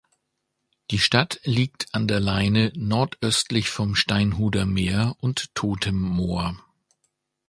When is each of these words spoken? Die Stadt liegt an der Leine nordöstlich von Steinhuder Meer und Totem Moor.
Die 0.89 0.97
Stadt 0.97 1.39
liegt 1.43 1.93
an 1.93 2.07
der 2.07 2.19
Leine 2.19 2.73
nordöstlich 2.75 3.69
von 3.69 3.93
Steinhuder 3.95 4.65
Meer 4.65 5.15
und 5.19 5.53
Totem 5.53 5.99
Moor. 6.01 6.57